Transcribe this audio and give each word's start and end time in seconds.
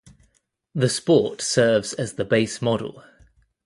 The 0.73 0.89
Sport 0.89 1.43
serves 1.43 1.93
as 1.93 2.13
the 2.13 2.25
base 2.25 2.59
model. 2.59 3.03